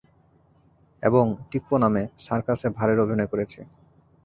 [1.03, 3.59] এবং টিপ্পো নামে, সার্কাসে ভাড়ের অভিনয় করেছি।